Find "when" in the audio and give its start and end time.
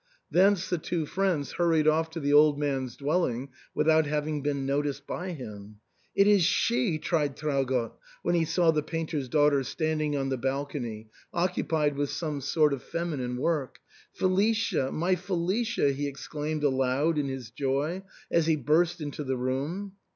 8.23-8.33